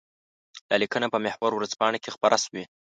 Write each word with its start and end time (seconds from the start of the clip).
دا 0.69 0.75
لیکنه 0.83 1.07
په 1.13 1.17
محور 1.25 1.51
ورځپاڼه 1.55 1.97
کې 2.03 2.13
خپره 2.15 2.37
شوې. 2.45 2.63